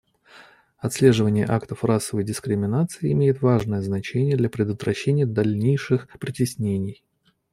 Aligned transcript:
Отслеживание 0.79 1.45
актов 1.47 1.83
расовой 1.83 2.23
дискриминации 2.23 3.11
имеет 3.11 3.43
важное 3.43 3.83
значение 3.83 4.35
для 4.35 4.49
предотвращения 4.49 5.27
дальнейших 5.27 6.07
притеснений. 6.19 7.03